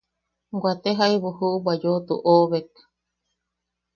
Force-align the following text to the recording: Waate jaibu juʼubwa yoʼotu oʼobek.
Waate 0.61 0.89
jaibu 0.97 1.29
juʼubwa 1.37 1.73
yoʼotu 1.81 2.15
oʼobek. 2.31 2.71